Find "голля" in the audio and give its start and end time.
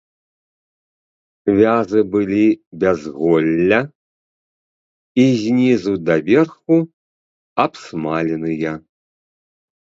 3.19-3.79